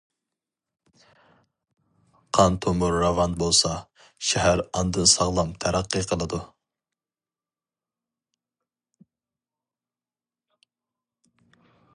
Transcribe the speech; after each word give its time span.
قان 2.37 2.55
تومۇر 2.65 2.95
راۋان 3.03 3.35
بولسا، 3.43 3.73
شەھەر 4.31 4.63
ئاندىن 4.79 5.11
ساغلام 5.13 5.53
تەرەققىي 5.65 6.09
قىلىدۇ. 6.13 6.41